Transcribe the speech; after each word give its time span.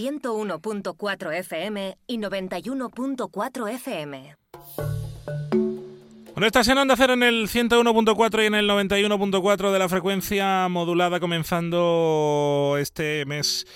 101.4 0.00 1.32
FM 1.40 1.98
y 2.06 2.18
91.4 2.18 3.70
FM. 3.74 4.36
Bueno, 6.32 6.46
estás 6.46 6.68
en 6.68 6.78
Onda 6.78 6.96
Cero 6.96 7.12
en 7.12 7.22
el 7.22 7.48
101.4 7.48 8.42
y 8.42 8.46
en 8.46 8.54
el 8.54 8.70
91.4 8.70 9.72
de 9.72 9.78
la 9.78 9.88
frecuencia 9.90 10.68
modulada 10.68 11.20
comenzando 11.20 12.76
este 12.78 13.26
mes 13.26 13.66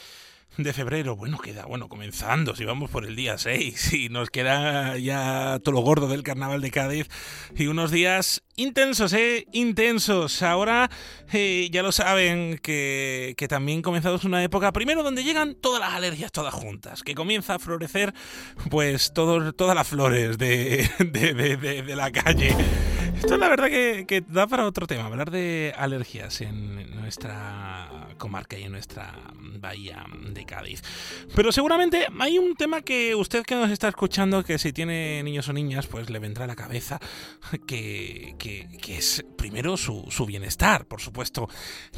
de 0.57 0.73
febrero. 0.73 1.17
Bueno, 1.17 1.39
queda, 1.39 1.67
bueno, 1.67 1.89
comenzando, 1.89 2.55
si 2.55 2.65
vamos 2.65 2.91
por 2.91 3.05
el 3.05 3.17
día 3.17 3.39
6 3.39 3.93
y 3.93 4.09
nos 4.09 4.31
queda 4.31 4.97
ya 4.99 5.59
todo 5.63 5.75
lo 5.75 5.81
gordo 5.81 6.09
del 6.09 6.23
carnaval 6.23 6.61
de 6.61 6.71
Cádiz 6.71 7.09
y 7.57 7.67
unos 7.67 7.91
días 7.91 8.43
intensos, 8.57 9.13
¿eh? 9.13 9.47
Intensos. 9.53 10.43
Ahora 10.43 10.91
eh, 11.33 11.69
ya 11.73 11.83
lo 11.83 11.93
saben 11.93 12.59
que, 12.59 13.35
que 13.37 13.49
también 13.49 13.83
comenzamos 13.83 14.25
una 14.25 14.43
época, 14.43 14.73
primero 14.73 15.03
donde 15.03 15.25
llegan 15.25 15.55
todas 15.55 15.81
las 15.81 15.93
alergias 15.93 16.33
todas 16.33 16.55
juntas, 16.55 17.03
que 17.03 17.15
comienza 17.15 17.55
a 17.55 17.59
florecer 17.59 18.15
pues 18.71 19.13
todo, 19.13 19.53
todas 19.53 19.75
las 19.75 19.89
flores 19.89 20.39
de, 20.39 20.89
de, 21.01 21.35
de, 21.35 21.83
de 21.83 21.97
la 21.97 22.11
calle. 22.13 22.55
Esto 23.25 23.37
es 23.37 23.41
la 23.41 23.49
verdad 23.49 23.69
que, 23.69 24.23
da 24.29 24.47
para 24.47 24.67
otro 24.67 24.87
tema, 24.87 25.07
hablar 25.07 25.31
de 25.31 25.73
alergias 25.79 26.43
en 26.43 26.95
nuestra 26.95 28.09
comarca 28.19 28.59
y 28.59 28.65
en 28.65 28.73
nuestra 28.73 29.15
bahía 29.59 30.05
de 30.29 30.45
Cádiz. 30.45 30.83
Pero 31.35 31.51
seguramente 31.51 32.07
hay 32.21 32.39
un 32.39 32.55
tema 32.55 32.83
que 32.83 33.15
usted 33.15 33.43
que 33.43 33.55
nos 33.55 33.71
está 33.71 33.89
escuchando, 33.89 34.45
que 34.45 34.59
si 34.59 34.75
tiene 34.75 35.23
niños 35.23 35.49
o 35.49 35.55
niñas, 35.55 35.87
pues 35.87 36.11
le 36.11 36.19
vendrá 36.19 36.45
a 36.45 36.49
la 36.49 36.55
cabeza, 36.55 37.01
que, 37.67 38.35
que, 38.39 38.69
que 38.83 38.99
es 38.99 39.25
primero 39.39 39.79
su, 39.79 40.05
su, 40.11 40.27
bienestar, 40.27 40.85
por 40.85 41.01
supuesto, 41.01 41.49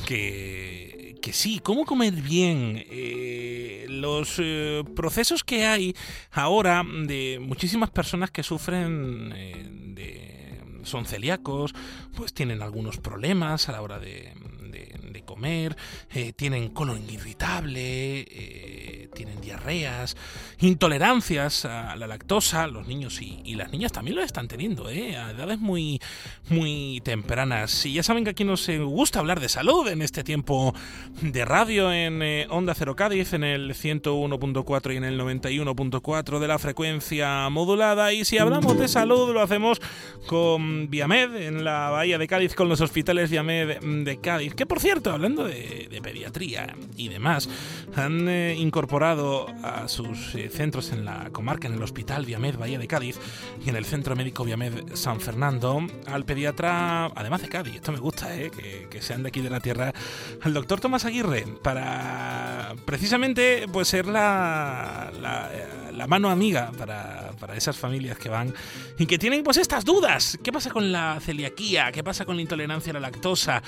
que, 0.07 1.17
que 1.21 1.33
sí, 1.33 1.59
cómo 1.59 1.87
comer 1.87 2.15
bien, 2.15 2.85
eh, 2.89 3.87
los 3.89 4.37
eh, 4.39 4.85
procesos 4.95 5.43
que 5.43 5.67
hay 5.67 5.93
ahora 6.31 6.85
de 6.87 7.41
muchísimas 7.43 7.91
personas 7.91 8.31
que 8.31 8.45
sufren 8.45 9.33
eh, 9.35 9.67
de 9.69 10.36
son 10.87 11.07
celíacos, 11.07 11.75
pues 12.15 12.33
tienen 12.33 12.63
algunos 12.63 12.99
problemas 12.99 13.69
a 13.69 13.73
la 13.73 13.83
hora 13.83 13.99
de, 13.99 14.33
de, 14.71 15.23
comer, 15.27 15.77
eh, 16.15 16.33
tienen 16.33 16.69
colon 16.69 17.03
irritable, 17.11 18.21
eh, 18.21 19.06
tienen 19.17 19.41
diarreas, 19.41 20.17
intolerancias 20.61 21.65
a 21.65 21.97
la 21.97 22.07
lactosa, 22.07 22.67
los 22.69 22.87
niños 22.87 23.21
y, 23.21 23.57
las 23.57 23.73
niñas 23.73 23.91
también 23.91 24.17
lo 24.17 24.23
están 24.23 24.49
teniendo, 24.49 24.91
¿eh? 24.91 25.17
a 25.17 25.31
edades 25.31 25.59
muy, 25.59 25.99
muy 26.51 27.01
tempranas. 27.03 27.87
Y 27.87 27.95
ya 27.95 28.03
saben 28.03 28.23
que 28.23 28.31
aquí 28.31 28.45
nos 28.45 28.69
gusta 28.69 29.19
hablar 29.19 29.41
de 29.41 29.49
salud 29.49 29.89
en 29.89 30.03
este 30.03 30.23
tiempo 30.23 30.75
de 31.23 31.45
radio 31.47 31.91
en 31.91 32.23
eh, 32.23 32.47
Onda 32.51 32.75
Cero 32.75 32.95
Cádiz, 32.95 33.33
en 33.33 33.45
el 33.45 33.73
101.4 33.73 34.93
y 34.93 34.97
en 34.99 35.05
el 35.05 35.19
91.4 35.19 36.39
de 36.39 36.49
la 36.49 36.59
frecuencia 36.59 37.49
modulada. 37.49 38.13
Y 38.13 38.27
si 38.27 38.37
hablamos 38.37 38.79
de 38.79 38.89
salud, 38.89 39.33
lo 39.33 39.41
hacemos 39.41 39.81
con 40.27 40.91
Viamed 40.91 41.35
en 41.37 41.65
la 41.65 41.89
Bahía 41.89 42.19
de 42.19 42.29
Cádiz, 42.29 42.55
con 42.55 42.69
los 42.69 42.83
hospitales 42.83 43.31
Viamed 43.31 43.81
de 44.05 44.21
Cádiz, 44.21 44.55
que 44.55 44.67
por 44.67 44.81
cierto, 44.81 45.11
hablando 45.11 45.45
de, 45.45 45.89
de 45.91 46.03
pediatría 46.03 46.77
y 46.99 47.09
demás, 47.09 47.49
han 47.95 48.29
eh, 48.29 48.55
incorporado 48.59 49.06
a 49.07 49.87
sus 49.87 50.35
eh, 50.35 50.49
centros 50.51 50.91
en 50.91 51.05
la 51.05 51.31
comarca, 51.31 51.69
en 51.69 51.75
el 51.75 51.83
Hospital 51.83 52.25
Viamed 52.25 52.57
Bahía 52.57 52.79
de 52.79 52.89
Cádiz 52.89 53.19
y 53.65 53.69
en 53.69 53.77
el 53.77 53.85
Centro 53.85 54.17
Médico 54.17 54.45
Viamed 54.45 54.95
San 54.95 55.21
Fernando, 55.21 55.81
al 56.07 56.25
pediatra, 56.25 57.07
además 57.15 57.43
de 57.43 57.49
Cádiz, 57.49 57.77
esto 57.77 57.93
me 57.93 58.01
gusta, 58.01 58.37
eh, 58.37 58.51
que, 58.51 58.89
que, 58.91 59.01
sean 59.01 59.23
de 59.23 59.29
aquí 59.29 59.41
de 59.43 59.51
la 59.51 59.61
tierra, 59.61 59.93
al 60.43 60.55
doctor 60.55 60.81
Tomás 60.81 61.05
Aguirre, 61.05 61.45
para 61.63 62.75
precisamente 62.85 63.67
pues 63.73 63.87
ser 63.87 64.07
la, 64.07 65.13
la, 65.21 65.51
la 65.93 66.07
mano 66.07 66.31
amiga 66.31 66.73
para, 66.77 67.31
para, 67.39 67.57
esas 67.57 67.77
familias 67.77 68.19
que 68.19 68.29
van 68.29 68.53
y 68.99 69.07
que 69.07 69.19
tienen 69.19 69.43
pues 69.43 69.57
estas 69.57 69.85
dudas. 69.85 70.39
¿Qué 70.43 70.53
pasa 70.53 70.71
con 70.71 70.91
la 70.91 71.19
celiaquía? 71.21 71.93
¿Qué 71.93 72.03
pasa 72.03 72.25
con 72.25 72.37
la 72.37 72.43
intolerancia 72.43 72.91
a 72.91 72.95
la 72.95 73.01
lactosa? 73.01 73.63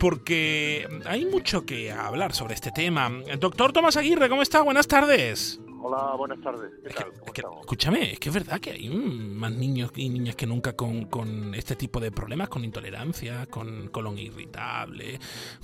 Porque 0.00 0.88
hay 1.04 1.26
mucho 1.26 1.66
que 1.66 1.92
hablar 1.92 2.34
sobre 2.34 2.54
este 2.54 2.70
tema. 2.70 3.10
Doctor 3.38 3.72
Tomás 3.72 3.96
Aguirre, 3.96 4.28
¿cómo 4.28 4.42
está? 4.42 4.62
Buenas 4.62 4.77
tardes. 4.86 5.60
Hola, 5.80 6.14
buenas 6.16 6.40
tardes. 6.40 6.72
¿Qué 6.82 6.88
es 6.88 6.94
tal? 6.94 7.12
Que, 7.12 7.18
es 7.26 7.32
que, 7.32 7.42
escúchame, 7.60 8.12
es 8.12 8.20
que 8.20 8.28
es 8.28 8.34
verdad 8.34 8.60
que 8.60 8.70
hay 8.72 8.88
más 8.88 9.52
niños 9.52 9.90
y 9.96 10.08
niñas 10.08 10.36
que 10.36 10.46
nunca 10.46 10.74
con, 10.74 11.06
con 11.06 11.54
este 11.54 11.76
tipo 11.76 12.00
de 12.00 12.10
problemas, 12.10 12.48
con 12.48 12.64
intolerancia, 12.64 13.46
con 13.46 13.88
colon 13.88 14.18
irritable, 14.18 15.18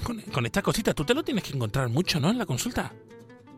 con, 0.04 0.20
con 0.20 0.46
estas 0.46 0.62
cositas. 0.62 0.94
Tú 0.94 1.04
te 1.04 1.14
lo 1.14 1.22
tienes 1.22 1.44
que 1.44 1.54
encontrar 1.54 1.88
mucho, 1.88 2.20
¿no? 2.20 2.30
En 2.30 2.38
la 2.38 2.46
consulta. 2.46 2.92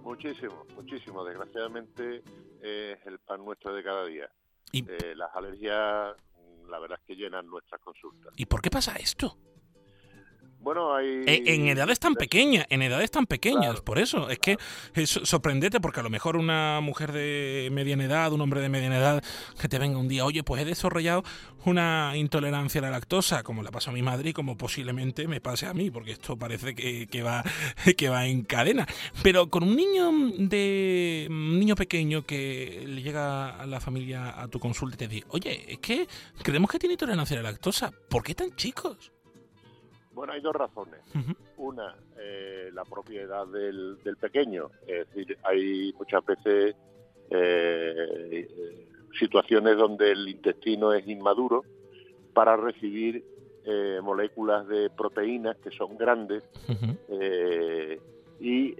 Muchísimo, 0.03 0.67
muchísimo. 0.75 1.25
Desgraciadamente 1.25 2.23
es 2.63 2.99
el 3.07 3.19
pan 3.19 3.45
nuestro 3.45 3.75
de 3.75 3.83
cada 3.83 4.07
día. 4.07 4.29
¿Y? 4.73 4.85
Eh, 4.89 5.15
las 5.15 5.35
alergias, 5.35 6.17
la 6.69 6.79
verdad 6.79 6.99
es 7.01 7.07
que 7.07 7.17
llenan 7.17 7.47
nuestras 7.47 7.81
consultas. 7.81 8.33
¿Y 8.37 8.47
por 8.47 8.63
qué 8.63 8.71
pasa 8.71 8.97
esto? 8.97 9.37
Bueno, 10.67 10.97
hay... 10.97 11.23
En, 11.29 11.69
edades 11.69 12.01
tan 12.01 12.17
pequeñas, 12.17 12.67
en 12.71 12.83
edades 12.83 13.13
tan 13.13 13.27
pequeñas, 13.27 13.67
claro, 13.67 13.85
por 13.85 14.01
eso. 14.01 14.29
Es 14.29 14.41
claro. 14.41 14.59
que 14.93 15.03
es 15.05 15.11
sorprendente 15.11 15.79
porque 15.79 16.01
a 16.01 16.03
lo 16.03 16.11
mejor 16.11 16.37
una 16.37 16.81
mujer 16.81 17.13
de 17.13 17.69
mediana 17.71 18.05
edad, 18.05 18.33
un 18.33 18.41
hombre 18.41 18.61
de 18.61 18.69
mediana 18.69 18.99
edad, 18.99 19.25
que 19.61 19.69
te 19.69 19.79
venga 19.79 19.97
un 19.97 20.09
día, 20.09 20.25
oye, 20.25 20.43
pues 20.43 20.61
he 20.61 20.65
desarrollado 20.65 21.23
una 21.67 22.17
intolerancia 22.17 22.81
a 22.81 22.83
la 22.83 22.91
lactosa, 22.91 23.45
como 23.45 23.63
la 23.63 23.71
pasó 23.71 23.91
a 23.91 23.93
mi 23.93 24.03
madre 24.03 24.31
y 24.31 24.33
como 24.33 24.57
posiblemente 24.57 25.29
me 25.29 25.41
pase 25.41 25.67
a 25.67 25.73
mí, 25.73 25.89
porque 25.93 26.11
esto 26.11 26.37
parece 26.37 26.75
que, 26.75 27.07
que, 27.07 27.23
va, 27.23 27.45
que 27.97 28.09
va 28.09 28.27
en 28.27 28.43
cadena. 28.43 28.89
Pero 29.23 29.49
con 29.49 29.63
un 29.63 29.77
niño 29.77 30.11
de 30.37 31.29
un 31.31 31.61
niño 31.61 31.77
pequeño 31.77 32.27
que 32.27 32.83
le 32.89 33.03
llega 33.03 33.51
a 33.51 33.67
la 33.67 33.79
familia 33.79 34.43
a 34.43 34.49
tu 34.49 34.59
consulta 34.59 34.97
y 34.97 34.99
te 34.99 35.07
dice, 35.07 35.27
oye, 35.29 35.75
es 35.75 35.79
que 35.79 36.09
creemos 36.43 36.69
que 36.69 36.81
tiene 36.81 36.95
intolerancia 36.95 37.39
a 37.39 37.43
la 37.45 37.53
lactosa, 37.53 37.93
¿por 38.09 38.25
qué 38.25 38.35
tan 38.35 38.57
chicos? 38.57 39.13
Bueno, 40.17 40.33
hay 40.33 40.41
dos 40.41 40.57
razones. 40.57 41.01
Uh 41.15 41.19
-huh. 41.19 41.37
Una, 41.59 41.95
eh, 42.19 42.71
la 42.73 42.85
propiedad 42.85 43.47
del, 43.47 43.99
del, 44.03 44.17
pequeño. 44.17 44.71
Es 44.87 45.07
decir, 45.11 45.37
hay 45.43 45.93
muchas 45.99 46.25
veces 46.25 46.75
eh, 47.29 48.49
situaciones 49.19 49.77
donde 49.77 50.13
el 50.13 50.27
intestino 50.27 50.95
es 50.95 51.07
inmaduro 51.07 51.65
para 52.33 52.57
recibir 52.57 53.23
eh, 53.67 54.01
moléculas 54.03 54.67
de 54.69 54.89
proteínas 54.89 55.59
que 55.59 55.71
son 55.71 55.99
grandes 55.99 56.43
uh 56.67 56.73
-huh. 56.73 58.01
y 58.41 58.75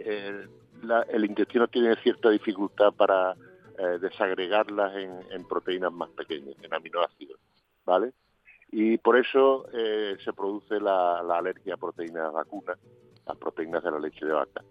la, 0.83 1.03
el 1.03 1.25
intestino 1.27 1.69
tiene 1.69 1.97
cierta 1.97 2.31
dificultad 2.31 2.93
para 2.95 3.37
eh, 3.79 3.99
desagregarlas 4.01 4.97
en, 4.97 5.11
en 5.31 5.47
proteínas 5.47 5.93
más 5.93 6.09
pequeñas, 6.11 6.57
en 6.63 6.73
aminoácidos. 6.73 7.39
¿Vale? 7.85 8.13
Y 8.71 8.99
por 8.99 9.17
eso 9.17 9.67
eh, 9.73 10.17
se 10.25 10.33
produce 10.33 10.81
la, 10.81 11.23
la, 11.23 11.39
alergia 11.39 11.75
a 11.75 11.77
proteínas 11.77 12.33
vacunas, 12.33 12.79
las 13.27 13.37
proteínas 13.37 13.83
de 13.83 13.91
la 13.91 13.99
leche 13.99 14.27
de 14.27 14.33
vaca, 14.33 14.63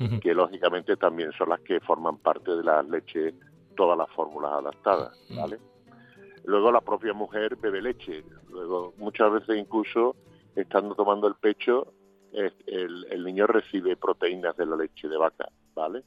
uh 0.00 0.04
-huh. 0.04 0.20
que 0.20 0.34
lógicamente 0.34 0.96
también 0.96 1.32
son 1.32 1.50
las 1.50 1.60
que 1.60 1.80
forman 1.80 2.18
parte 2.18 2.50
de 2.50 2.64
la 2.64 2.82
leche, 2.82 3.34
todas 3.76 3.96
las 3.96 4.10
fórmulas 4.10 4.52
adaptadas, 4.52 5.18
¿vale? 5.30 5.58
Luego 6.44 6.72
la 6.72 6.80
propia 6.80 7.12
mujer 7.12 7.56
bebe 7.56 7.80
leche, 7.80 8.24
luego 8.50 8.94
muchas 8.96 9.32
veces 9.32 9.56
incluso 9.56 10.16
estando 10.56 10.94
tomando 10.94 11.26
el 11.28 11.34
pecho, 11.34 11.92
el, 12.32 13.06
el 13.10 13.24
niño 13.24 13.46
recibe 13.46 13.96
proteínas 13.96 14.56
de 14.56 14.66
la 14.66 14.76
leche 14.76 15.08
de 15.08 15.16
vaca, 15.16 15.48
¿vale? 15.74 16.02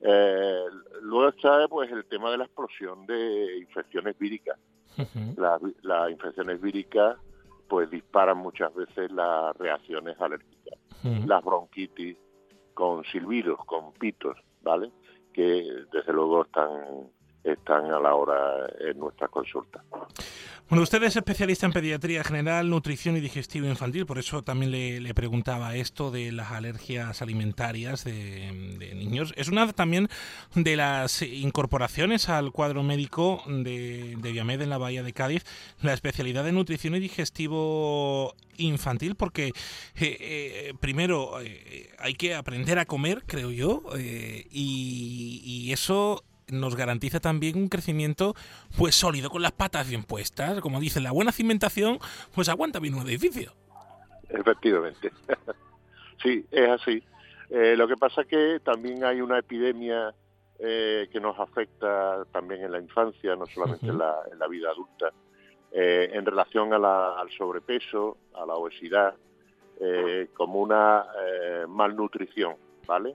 Eh, 0.00 0.64
luego 1.02 1.28
está 1.28 1.68
pues 1.68 1.90
el 1.90 2.04
tema 2.04 2.30
de 2.30 2.38
la 2.38 2.44
explosión 2.44 3.06
de 3.06 3.58
infecciones 3.58 4.18
víricas. 4.18 4.58
Uh 4.98 5.02
-huh. 5.02 5.36
Las, 5.36 5.60
las 5.82 6.10
infecciones 6.10 6.60
víricas 6.60 7.16
pues 7.68 7.90
disparan 7.90 8.38
muchas 8.38 8.74
veces 8.74 9.10
las 9.10 9.56
reacciones 9.56 10.20
alérgicas. 10.20 10.78
Uh 11.04 11.08
-huh. 11.08 11.26
Las 11.26 11.44
bronquitis 11.44 12.16
con 12.74 13.04
silbidos, 13.04 13.58
con 13.64 13.92
pitos, 13.94 14.36
¿vale? 14.62 14.90
Que 15.32 15.66
desde 15.92 16.12
luego 16.12 16.44
están 16.44 17.10
están 17.46 17.90
a 17.90 18.00
la 18.00 18.14
hora 18.14 18.66
en 18.80 18.98
nuestras 18.98 19.30
consultas. 19.30 19.82
Bueno, 20.68 20.82
usted 20.82 21.00
es 21.04 21.14
especialista 21.14 21.64
en 21.66 21.72
pediatría 21.72 22.24
general, 22.24 22.68
nutrición 22.68 23.16
y 23.16 23.20
digestivo 23.20 23.68
infantil, 23.68 24.04
por 24.04 24.18
eso 24.18 24.42
también 24.42 24.72
le, 24.72 25.14
preguntaba 25.14 25.76
esto 25.76 26.10
de 26.10 26.32
las 26.32 26.50
alergias 26.50 27.22
alimentarias 27.22 28.02
de, 28.02 28.50
niños. 28.96 29.32
Es 29.36 29.48
una 29.48 29.72
también 29.72 30.08
de 30.56 30.76
las 30.76 31.22
incorporaciones 31.22 32.28
al 32.28 32.50
cuadro 32.50 32.82
médico 32.82 33.44
de, 33.46 34.16
de 34.18 34.32
Viamed 34.32 34.62
en 34.62 34.70
la 34.70 34.78
Bahía 34.78 35.04
de 35.04 35.12
Cádiz, 35.12 35.44
la 35.82 35.92
especialidad 35.92 36.42
de 36.42 36.50
nutrición 36.50 36.96
y 36.96 37.00
digestivo 37.00 38.34
infantil, 38.56 39.14
porque 39.14 39.48
eh, 39.48 39.52
eh, 39.94 40.74
primero 40.80 41.40
eh, 41.40 41.90
hay 42.00 42.14
que 42.14 42.34
aprender 42.34 42.80
a 42.80 42.86
comer, 42.86 43.22
creo 43.26 43.52
yo, 43.52 43.82
y 43.96 45.70
eso 45.72 46.24
nos 46.48 46.76
garantiza 46.76 47.20
también 47.20 47.56
un 47.56 47.68
crecimiento 47.68 48.34
pues 48.78 48.94
sólido, 48.94 49.30
con 49.30 49.42
las 49.42 49.52
patas 49.52 49.88
bien 49.88 50.04
puestas. 50.04 50.60
Como 50.60 50.80
dicen, 50.80 51.02
la 51.02 51.12
buena 51.12 51.32
cimentación 51.32 51.98
pues 52.34 52.48
aguanta 52.48 52.78
bien 52.78 52.94
un 52.94 53.06
edificio. 53.06 53.52
Efectivamente. 54.28 55.12
sí, 56.22 56.44
es 56.50 56.68
así. 56.68 57.02
Eh, 57.50 57.76
lo 57.76 57.86
que 57.86 57.96
pasa 57.96 58.22
es 58.22 58.26
que 58.26 58.60
también 58.60 59.04
hay 59.04 59.20
una 59.20 59.38
epidemia 59.38 60.12
eh, 60.58 61.08
que 61.12 61.20
nos 61.20 61.38
afecta 61.38 62.24
también 62.32 62.62
en 62.62 62.72
la 62.72 62.80
infancia, 62.80 63.36
no 63.36 63.46
solamente 63.46 63.86
en, 63.86 63.98
la, 63.98 64.48
vida 64.48 64.70
adulta, 64.70 65.12
eh, 65.70 66.10
en 66.12 66.24
relación 66.24 66.72
al 66.72 67.30
sobrepeso, 67.36 68.16
a 68.34 68.46
la 68.46 68.54
obesidad, 68.54 69.14
como 70.32 70.62
una 70.62 71.04
malnutrición, 71.68 72.56
¿vale? 72.86 73.14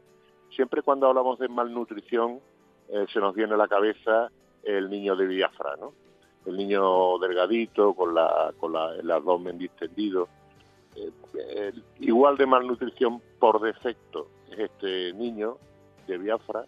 Siempre 0.56 0.84
cuando 0.84 1.08
hablamos 1.08 1.40
de 1.40 1.48
malnutrición 1.48 2.40
se 3.12 3.20
nos 3.20 3.34
viene 3.34 3.54
a 3.54 3.58
la 3.58 3.68
cabeza 3.68 4.30
el 4.64 4.90
niño 4.90 5.16
de 5.16 5.26
Biafra, 5.26 5.76
¿no? 5.80 5.94
El 6.46 6.58
niño 6.58 7.18
delgadito, 7.20 7.94
con, 7.94 8.16
la, 8.16 8.54
con 8.60 8.74
la, 8.74 8.96
el 8.96 9.10
abdomen 9.12 9.58
distendido, 9.58 10.28
eh, 10.96 11.72
igual 12.00 12.38
de 12.38 12.46
malnutrición 12.46 13.22
por 13.40 13.62
defecto 13.62 14.28
es 14.52 14.60
este 14.60 15.14
niño 15.14 15.58
de 16.08 16.18
Biafra 16.18 16.66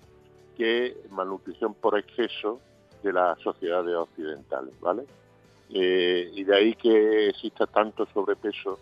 que 0.55 0.95
malnutrición 1.09 1.73
por 1.73 1.97
exceso 1.97 2.59
de 3.01 3.11
las 3.11 3.37
sociedades 3.39 3.95
occidentales, 3.95 4.79
¿vale? 4.79 5.03
Eh, 5.69 6.31
y 6.33 6.43
de 6.43 6.55
ahí 6.55 6.75
que 6.75 7.29
exista 7.29 7.65
tanto 7.65 8.05
sobrepeso, 8.13 8.79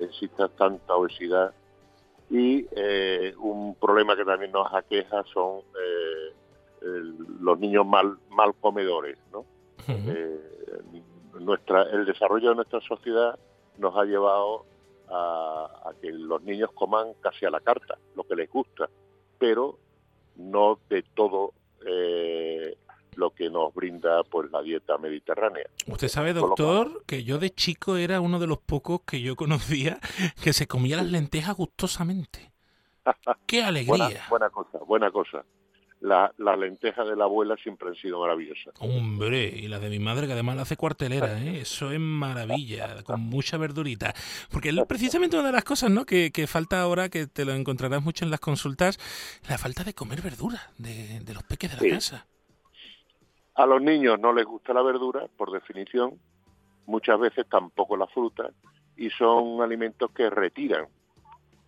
exista 0.00 0.48
tanta 0.48 0.96
obesidad 0.96 1.52
y 2.30 2.66
eh, 2.72 3.34
un 3.38 3.74
problema 3.74 4.16
que 4.16 4.24
también 4.24 4.50
nos 4.50 4.72
aqueja 4.72 5.22
son 5.32 5.60
los 7.40 7.58
niños 7.58 7.86
mal, 7.86 8.18
mal 8.30 8.54
comedores, 8.60 9.18
¿no? 9.32 9.44
nuestra, 11.40 11.82
el 11.84 12.04
desarrollo 12.04 12.50
de 12.50 12.56
nuestra 12.56 12.80
sociedad 12.80 13.38
nos 13.78 13.96
ha 13.96 14.04
llevado 14.04 14.64
a, 15.08 15.92
que 16.00 16.10
los 16.10 16.42
niños 16.42 16.70
coman 16.74 17.08
casi 17.20 17.44
a 17.44 17.50
la 17.50 17.60
carta, 17.60 17.98
lo 18.16 18.24
que 18.24 18.34
les 18.34 18.50
gusta, 18.50 18.88
pero 19.38 19.78
no 20.36 20.78
de 20.88 21.02
todo 21.14 21.52
eh, 21.86 22.76
lo 23.16 23.30
que 23.30 23.50
nos 23.50 23.74
brinda 23.74 24.24
pues 24.24 24.50
la 24.50 24.62
dieta 24.62 24.96
mediterránea. 24.98 25.66
Usted 25.86 26.08
sabe, 26.08 26.32
doctor, 26.32 27.04
que 27.06 27.24
yo 27.24 27.38
de 27.38 27.50
chico 27.50 27.96
era 27.96 28.20
uno 28.20 28.38
de 28.38 28.46
los 28.46 28.58
pocos 28.58 29.02
que 29.02 29.20
yo 29.20 29.36
conocía 29.36 29.98
que 30.42 30.52
se 30.52 30.66
comía 30.66 30.96
las 30.96 31.10
lentejas 31.10 31.56
gustosamente. 31.56 32.52
¡Qué 33.46 33.62
alegría! 33.62 34.24
buena 34.30 34.48
cosa, 34.50 34.78
buena 34.78 35.10
cosa 35.10 35.44
la, 36.02 36.32
las 36.36 36.58
lentejas 36.58 37.06
de 37.06 37.14
la 37.14 37.24
abuela 37.24 37.56
siempre 37.62 37.88
han 37.88 37.94
sido 37.94 38.20
maravillosas. 38.20 38.74
Hombre, 38.80 39.44
y 39.44 39.68
la 39.68 39.78
de 39.78 39.88
mi 39.88 40.00
madre, 40.00 40.26
que 40.26 40.32
además 40.32 40.56
la 40.56 40.62
hace 40.62 40.76
cuartelera, 40.76 41.40
¿eh? 41.40 41.60
eso 41.62 41.92
es 41.92 42.00
maravilla, 42.00 43.02
con 43.04 43.20
mucha 43.20 43.56
verdurita. 43.56 44.12
Porque 44.50 44.70
es 44.70 44.76
precisamente 44.88 45.36
una 45.36 45.46
de 45.46 45.52
las 45.52 45.64
cosas 45.64 45.90
¿no? 45.90 46.04
que, 46.04 46.30
falta 46.48 46.80
ahora, 46.80 47.08
que 47.08 47.28
te 47.28 47.44
lo 47.44 47.52
encontrarás 47.52 48.02
mucho 48.02 48.24
en 48.24 48.32
las 48.32 48.40
consultas, 48.40 48.98
la 49.48 49.58
falta 49.58 49.84
de 49.84 49.94
comer 49.94 50.20
verdura 50.22 50.60
de, 50.76 51.20
de 51.20 51.34
los 51.34 51.44
peques 51.44 51.78
de 51.78 51.88
la 51.88 51.94
casa. 51.94 52.26
A 53.54 53.66
los 53.66 53.80
niños 53.80 54.18
no 54.18 54.32
les 54.32 54.44
gusta 54.44 54.72
la 54.72 54.82
verdura, 54.82 55.26
por 55.36 55.52
definición, 55.52 56.18
muchas 56.86 57.20
veces 57.20 57.46
tampoco 57.48 57.96
la 57.96 58.08
fruta, 58.08 58.50
y 58.96 59.08
son 59.10 59.62
alimentos 59.62 60.10
que 60.10 60.28
retiran, 60.30 60.86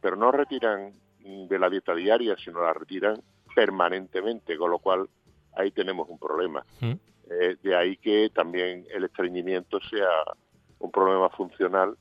pero 0.00 0.16
no 0.16 0.32
retiran 0.32 0.92
de 1.20 1.58
la 1.58 1.70
dieta 1.70 1.94
diaria, 1.94 2.36
sino 2.36 2.62
la 2.62 2.72
retiran 2.72 3.22
permanentemente, 3.54 4.56
con 4.56 4.70
lo 4.70 4.78
cual 4.78 5.08
ahí 5.56 5.70
tenemos 5.70 6.08
un 6.08 6.18
problema. 6.18 6.64
Eh, 6.80 7.56
de 7.62 7.76
ahí 7.76 7.96
que 7.96 8.30
también 8.34 8.86
el 8.90 9.04
estreñimiento 9.04 9.80
sea 9.80 10.08
un 10.78 10.90
problema 10.90 11.30
funcional 11.30 11.96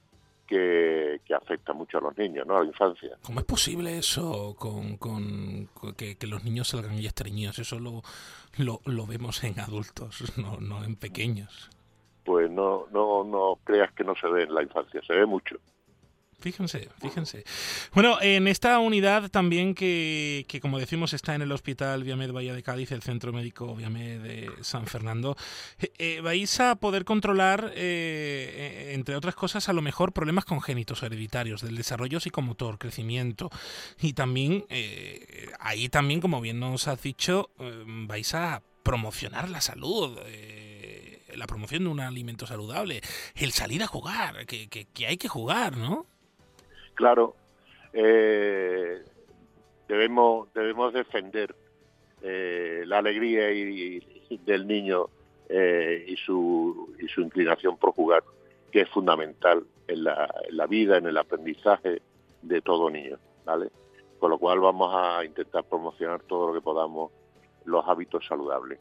que, 0.46 1.22
afecta 1.36 1.74
mucho 1.74 1.98
a 1.98 2.02
los 2.02 2.18
niños, 2.18 2.46
¿no? 2.46 2.58
A 2.58 2.62
la 2.62 2.68
infancia. 2.68 3.18
¿Cómo 3.24 3.40
es 3.40 3.46
posible 3.46 3.98
eso 3.98 4.56
con, 4.58 4.98
con, 4.98 5.68
que, 5.98 6.18
los 6.28 6.44
niños 6.44 6.68
salgan 6.70 7.00
ya 7.00 7.08
estreñidos? 7.08 7.60
Eso 7.60 7.80
lo, 7.80 8.04
lo, 8.58 9.08
vemos 9.08 9.44
en 9.44 9.60
adultos, 9.60 10.38
no, 10.38 10.60
no 10.60 10.84
en 10.84 10.96
pequeños. 10.96 11.70
Pues 12.24 12.50
no, 12.52 12.86
no, 12.92 13.24
no 13.24 13.58
creas 13.64 13.92
que 13.94 14.04
no 14.04 14.16
se 14.16 14.28
ve 14.28 14.44
en 14.44 14.54
la 14.54 14.64
infancia, 14.64 15.02
se 15.06 15.14
ve 15.14 15.26
mucho. 15.26 15.58
Fíjense, 16.44 16.90
fíjense. 17.00 17.46
Bueno, 17.94 18.22
en 18.22 18.50
esta 18.50 18.78
unidad 18.80 19.32
también 19.32 19.74
que, 19.74 20.46
que, 20.50 20.60
como 20.60 20.78
decimos 20.78 21.14
está 21.14 21.36
en 21.36 21.42
el 21.42 21.54
Hospital 21.54 22.04
Viamed 22.04 22.34
Bahía 22.34 22.54
de 22.54 22.62
Cádiz, 22.62 22.92
el 22.92 23.02
Centro 23.02 23.32
Médico 23.32 23.74
Viamed 23.74 24.50
San 24.60 24.86
Fernando, 24.86 25.38
eh, 25.80 25.94
eh, 26.00 26.20
vais 26.20 26.60
a 26.60 26.76
poder 26.76 27.06
controlar, 27.06 27.72
eh, 27.78 28.92
entre 28.94 29.16
otras 29.16 29.36
cosas, 29.36 29.70
a 29.70 29.74
lo 29.74 29.82
mejor 29.82 30.12
problemas 30.12 30.44
congénitos 30.44 31.02
hereditarios 31.02 31.62
del 31.62 31.78
desarrollo 31.78 32.20
psicomotor, 32.20 32.78
crecimiento 32.78 33.50
y 34.02 34.12
también, 34.12 34.66
ahí 35.62 35.88
también, 35.88 36.20
como 36.20 36.42
bien 36.42 36.60
nos 36.60 36.90
has 36.90 37.02
dicho, 37.02 37.52
vais 37.58 38.34
a 38.34 38.62
promocionar 38.84 39.50
la 39.50 39.62
salud 39.62 40.20
la 41.36 41.48
promoción 41.48 41.86
de 41.86 41.90
un 41.90 42.00
alimento 42.00 42.46
saludable, 42.46 43.02
el 43.34 43.54
salir 43.54 43.82
a 43.82 43.88
jugar, 43.88 44.46
que, 44.46 44.68
que, 44.68 44.86
que 44.86 45.08
hay 45.08 45.18
que 45.18 45.28
jugar, 45.28 45.78
¿no? 45.78 46.06
Claro, 46.94 47.36
eh, 47.94 49.02
debemos, 49.88 50.54
debemos 50.54 50.94
defender 50.94 51.56
eh, 52.22 52.84
la 52.86 53.00
alegría 53.00 53.52
y, 53.52 54.02
del 54.46 54.66
niño 54.66 55.10
eh, 55.50 56.06
y, 56.08 56.16
su, 56.18 56.96
y 57.00 57.08
su 57.08 57.22
inclinación 57.22 57.78
por 57.78 57.94
jugar, 57.94 58.24
que 58.72 58.82
es 58.82 58.90
fundamental 58.90 59.64
en 59.88 60.04
la, 60.04 60.34
en 60.48 60.58
la 60.58 60.66
vida, 60.66 60.98
en 60.98 61.06
el 61.06 61.18
aprendizaje 61.18 62.02
de 62.42 62.62
todo 62.62 62.90
niño, 62.90 63.18
¿vale? 63.46 63.70
Con 64.20 64.32
lo 64.32 64.38
cual 64.38 64.60
vamos 64.60 64.92
a 64.94 65.24
intentar 65.24 65.64
promocionar 65.66 66.22
todo 66.24 66.48
lo 66.48 66.54
que 66.54 66.62
podamos 66.62 67.12
los 67.66 67.88
hábitos 67.88 68.26
saludables, 68.26 68.80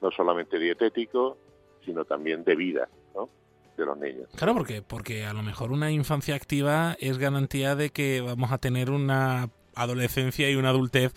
no 0.00 0.10
solamente 0.10 0.58
dietéticos, 0.58 1.36
sino 1.84 2.04
también 2.04 2.44
de 2.44 2.54
vida, 2.56 2.88
¿no? 3.14 3.28
De 3.76 3.86
los 3.86 3.98
niños. 3.98 4.28
Claro, 4.36 4.54
porque, 4.54 4.82
porque 4.82 5.24
a 5.24 5.32
lo 5.32 5.42
mejor 5.42 5.72
una 5.72 5.90
infancia 5.90 6.34
activa 6.34 6.96
es 7.00 7.18
garantía 7.18 7.74
de 7.74 7.90
que 7.90 8.20
vamos 8.20 8.52
a 8.52 8.58
tener 8.58 8.90
una 8.90 9.50
adolescencia 9.76 10.50
y 10.50 10.56
una 10.56 10.70
adultez, 10.70 11.12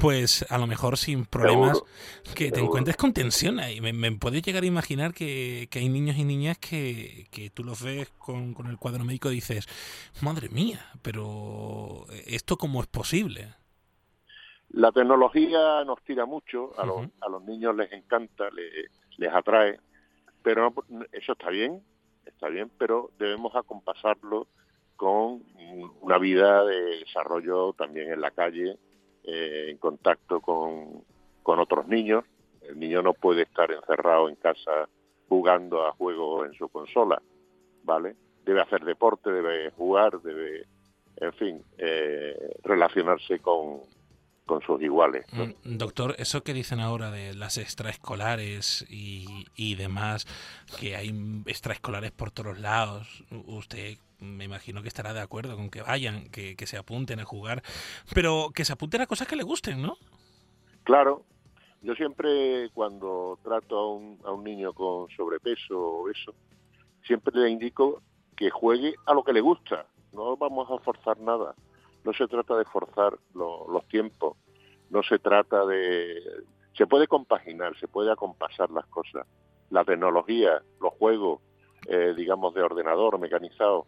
pues 0.00 0.44
a 0.50 0.58
lo 0.58 0.66
mejor 0.66 0.96
sin 0.96 1.26
problemas, 1.26 1.82
que 2.34 2.50
te 2.50 2.60
encuentres 2.60 2.96
con 2.96 3.12
tensión. 3.12 3.60
ahí. 3.60 3.80
me, 3.80 4.12
puedes 4.12 4.42
llegar 4.42 4.62
a 4.62 4.66
imaginar 4.66 5.12
que, 5.12 5.68
hay 5.72 5.88
niños 5.88 6.16
y 6.16 6.24
niñas 6.24 6.58
que, 6.58 7.26
que 7.30 7.50
tú 7.50 7.64
los 7.64 7.82
ves 7.82 8.08
con, 8.18 8.54
con, 8.54 8.66
el 8.66 8.78
cuadro 8.78 9.04
médico 9.04 9.30
y 9.30 9.36
dices, 9.36 9.66
madre 10.22 10.48
mía, 10.48 10.80
pero 11.02 12.06
¿esto 12.26 12.56
cómo 12.56 12.80
es 12.80 12.86
posible? 12.86 13.54
La 14.70 14.92
tecnología 14.92 15.82
nos 15.84 16.02
tira 16.02 16.26
mucho, 16.26 16.78
a, 16.78 16.84
los, 16.84 17.06
a 17.20 17.28
los 17.28 17.42
niños 17.44 17.74
les 17.74 17.90
encanta, 17.92 18.50
les, 18.50 18.90
les 19.16 19.32
atrae, 19.32 19.80
pero 20.42 20.74
eso 21.12 21.32
está 21.32 21.48
bien, 21.48 21.82
está 22.28 22.48
bien, 22.48 22.70
pero 22.78 23.10
debemos 23.18 23.54
acompasarlo 23.54 24.46
con 24.96 25.42
una 26.00 26.18
vida 26.18 26.64
de 26.64 26.98
desarrollo 26.98 27.72
también 27.74 28.12
en 28.12 28.20
la 28.20 28.30
calle, 28.30 28.76
eh, 29.24 29.66
en 29.68 29.78
contacto 29.78 30.40
con, 30.40 31.04
con 31.42 31.58
otros 31.58 31.86
niños. 31.86 32.24
El 32.62 32.78
niño 32.78 33.02
no 33.02 33.14
puede 33.14 33.42
estar 33.42 33.70
encerrado 33.70 34.28
en 34.28 34.36
casa 34.36 34.88
jugando 35.28 35.86
a 35.86 35.92
juegos 35.92 36.46
en 36.46 36.54
su 36.54 36.68
consola, 36.68 37.20
¿vale? 37.84 38.16
Debe 38.44 38.60
hacer 38.62 38.84
deporte, 38.84 39.30
debe 39.30 39.70
jugar, 39.70 40.20
debe, 40.22 40.64
en 41.16 41.32
fin, 41.34 41.62
eh, 41.76 42.56
relacionarse 42.64 43.38
con, 43.40 43.80
con 44.48 44.60
sus 44.62 44.82
iguales. 44.82 45.24
Mm, 45.32 45.76
doctor, 45.76 46.16
eso 46.18 46.42
que 46.42 46.54
dicen 46.54 46.80
ahora 46.80 47.12
de 47.12 47.34
las 47.34 47.58
extraescolares 47.58 48.84
y, 48.88 49.46
y 49.54 49.76
demás, 49.76 50.26
que 50.80 50.96
hay 50.96 51.12
extraescolares 51.46 52.10
por 52.10 52.32
todos 52.32 52.58
lados, 52.58 53.24
usted 53.46 53.98
me 54.18 54.44
imagino 54.44 54.82
que 54.82 54.88
estará 54.88 55.12
de 55.12 55.20
acuerdo 55.20 55.54
con 55.54 55.70
que 55.70 55.82
vayan, 55.82 56.30
que, 56.30 56.56
que 56.56 56.66
se 56.66 56.76
apunten 56.76 57.20
a 57.20 57.24
jugar, 57.24 57.62
pero 58.12 58.50
que 58.52 58.64
se 58.64 58.72
apunten 58.72 59.02
a 59.02 59.06
cosas 59.06 59.28
que 59.28 59.36
le 59.36 59.44
gusten, 59.44 59.80
¿no? 59.80 59.96
Claro, 60.82 61.22
yo 61.82 61.94
siempre 61.94 62.70
cuando 62.70 63.38
trato 63.44 63.78
a 63.78 63.92
un, 63.92 64.18
a 64.24 64.32
un 64.32 64.42
niño 64.42 64.72
con 64.72 65.08
sobrepeso 65.10 65.78
o 65.78 66.10
eso, 66.10 66.34
siempre 67.04 67.38
le 67.38 67.50
indico 67.50 68.02
que 68.34 68.50
juegue 68.50 68.94
a 69.06 69.14
lo 69.14 69.22
que 69.22 69.34
le 69.34 69.40
gusta, 69.40 69.86
no 70.12 70.36
vamos 70.36 70.68
a 70.70 70.82
forzar 70.82 71.20
nada 71.20 71.54
no 72.04 72.12
se 72.12 72.26
trata 72.26 72.56
de 72.56 72.64
forzar 72.64 73.18
los 73.34 73.86
tiempos, 73.88 74.36
no 74.90 75.02
se 75.02 75.18
trata 75.18 75.66
de... 75.66 76.22
Se 76.74 76.86
puede 76.86 77.06
compaginar, 77.06 77.76
se 77.78 77.88
puede 77.88 78.12
acompasar 78.12 78.70
las 78.70 78.86
cosas. 78.86 79.26
La 79.70 79.84
tecnología, 79.84 80.62
los 80.80 80.94
juegos, 80.94 81.40
eh, 81.86 82.14
digamos, 82.16 82.54
de 82.54 82.62
ordenador 82.62 83.18
mecanizado, 83.18 83.86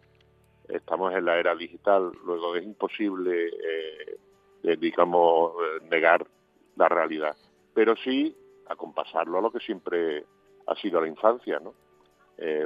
estamos 0.67 1.13
en 1.13 1.25
la 1.25 1.37
era 1.37 1.55
digital, 1.55 2.11
luego 2.25 2.55
es 2.55 2.63
imposible, 2.63 3.47
eh, 3.47 4.19
eh, 4.63 4.77
digamos, 4.77 5.53
negar 5.89 6.27
la 6.75 6.89
realidad. 6.89 7.35
Pero 7.73 7.95
sí 7.95 8.35
acompasarlo 8.67 9.39
a 9.39 9.41
lo 9.41 9.51
que 9.51 9.59
siempre 9.59 10.25
ha 10.67 10.75
sido 10.75 11.01
la 11.01 11.07
infancia, 11.07 11.59
¿no? 11.59 11.73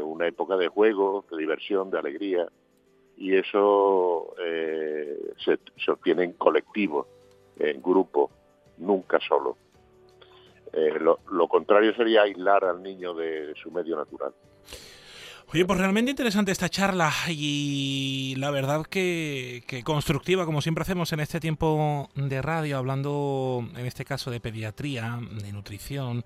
una 0.03 0.25
época 0.25 0.55
de 0.55 0.69
juego, 0.69 1.25
de 1.29 1.35
diversión, 1.35 1.91
de 1.91 1.99
alegría, 1.99 2.47
y 3.17 3.35
eso 3.35 4.35
eh, 4.43 5.33
se, 5.43 5.59
se, 5.83 5.91
obtiene 5.91 6.23
en 6.23 6.33
colectivo, 6.33 7.07
en 7.57 7.81
grupo, 7.81 8.31
nunca 8.77 9.19
solo. 9.19 9.57
Eh, 10.73 10.99
lo, 10.99 11.19
lo, 11.31 11.47
contrario 11.47 11.95
sería 11.95 12.23
aislar 12.23 12.65
al 12.65 12.83
niño 12.83 13.13
de 13.13 13.53
su 13.55 13.71
medio 13.71 13.95
natural. 13.95 14.33
Oye, 15.53 15.63
pues 15.65 15.79
realmente 15.79 16.11
interesante 16.11 16.51
esta 16.51 16.69
charla 16.69 17.11
y 17.29 18.35
la 18.37 18.49
verdad 18.49 18.85
que, 18.85 19.63
constructiva, 19.83 20.45
como 20.45 20.61
siempre 20.61 20.81
hacemos 20.81 21.13
en 21.13 21.19
este 21.19 21.39
tiempo 21.39 22.09
de 22.15 22.41
radio, 22.41 22.77
hablando 22.77 23.63
en 23.77 23.85
este 23.85 24.05
caso 24.05 24.31
de 24.31 24.39
pediatría, 24.39 25.19
de 25.43 25.51
nutrición, 25.51 26.25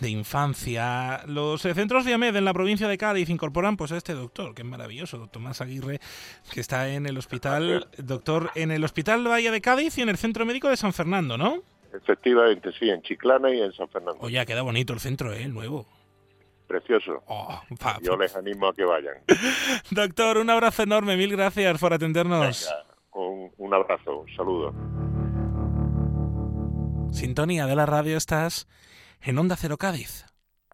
de 0.00 0.10
infancia. 0.10 1.22
Los 1.26 1.64
eh, 1.64 1.74
centros 1.74 2.04
de 2.04 2.14
AMED 2.14 2.36
en 2.36 2.44
la 2.44 2.54
provincia 2.54 2.86
de 2.86 2.96
Cádiz 2.96 3.28
incorporan 3.30 3.76
pues 3.76 3.92
a 3.92 3.96
este 3.96 4.14
doctor, 4.14 4.54
que 4.54 4.62
es 4.62 4.68
maravilloso, 4.68 5.18
doctor 5.18 5.42
Tomás 5.42 5.60
Aguirre, 5.60 6.00
que 6.52 6.60
está 6.60 6.88
en 6.88 7.06
el 7.06 7.18
hospital, 7.18 7.88
doctor, 7.98 8.52
en 8.54 8.70
el 8.70 8.84
Hospital 8.84 9.26
Valle 9.26 9.50
de 9.50 9.60
Cádiz 9.60 9.98
y 9.98 10.02
en 10.02 10.08
el 10.08 10.16
Centro 10.16 10.46
Médico 10.46 10.68
de 10.68 10.76
San 10.76 10.92
Fernando, 10.92 11.36
¿no? 11.36 11.62
Efectivamente, 11.92 12.70
sí, 12.78 12.88
en 12.88 13.02
Chiclana 13.02 13.52
y 13.52 13.60
en 13.60 13.72
San 13.72 13.88
Fernando. 13.88 14.18
Oye, 14.20 14.44
queda 14.46 14.62
bonito 14.62 14.92
el 14.92 15.00
centro, 15.00 15.32
¿eh? 15.32 15.42
El 15.42 15.52
nuevo 15.52 15.86
precioso. 16.72 17.22
Oh, 17.26 17.60
Yo 18.02 18.16
les 18.16 18.34
animo 18.34 18.68
a 18.68 18.74
que 18.74 18.84
vayan. 18.84 19.14
Doctor, 19.90 20.38
un 20.38 20.48
abrazo 20.50 20.82
enorme, 20.82 21.16
mil 21.16 21.30
gracias 21.36 21.78
por 21.78 21.92
atendernos. 21.92 22.72
un, 23.12 23.50
un 23.58 23.74
abrazo, 23.74 24.20
un 24.20 24.34
saludo. 24.34 24.72
Sintonía 27.12 27.66
de 27.66 27.76
la 27.76 27.84
radio, 27.86 28.16
estás 28.16 28.66
en 29.20 29.38
Onda 29.38 29.56
Cero 29.56 29.76
Cádiz. 29.76 30.24